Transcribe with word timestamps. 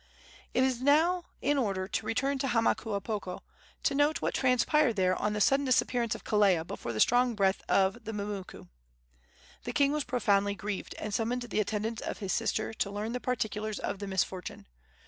It 0.55 0.63
is 0.63 0.81
now 0.81 1.25
in 1.43 1.59
order 1.59 1.87
to 1.87 2.05
return 2.07 2.39
to 2.39 2.47
Hamakuapoko, 2.47 3.41
to 3.83 3.93
note 3.93 4.19
what 4.19 4.33
transpired 4.33 4.93
there 4.95 5.15
on 5.15 5.33
the 5.33 5.39
sudden 5.39 5.63
disappearance 5.63 6.15
of 6.15 6.23
Kelea 6.23 6.65
before 6.65 6.91
the 6.91 6.99
strong 6.99 7.35
breath 7.35 7.61
of 7.69 8.03
the 8.03 8.11
mumuku. 8.11 8.67
The 9.63 9.73
king 9.73 9.91
was 9.91 10.03
profoundly 10.03 10.55
grieved, 10.55 10.95
and 10.97 11.13
summoned 11.13 11.43
the 11.43 11.59
attendants 11.59 12.01
of 12.01 12.17
his 12.17 12.33
sister 12.33 12.73
to 12.73 12.89
learn 12.89 13.11
the 13.11 13.19
particulars 13.19 13.77
of 13.77 13.99
the 13.99 14.07
misfortune. 14.07 14.65